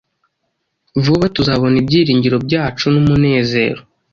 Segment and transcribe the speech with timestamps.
[1.03, 3.81] Vuba tuzabona ibyiringiro byacu, numunezero